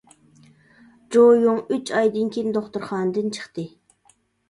[1.17, 3.71] جۇ يۇڭ ئۈچ ئايدىن كېيىن دوختۇرخانىدىن چىقتى.